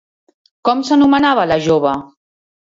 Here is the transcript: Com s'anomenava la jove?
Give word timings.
Com 0.69 0.81
s'anomenava 0.87 1.45
la 1.53 1.61
jove? 1.69 1.95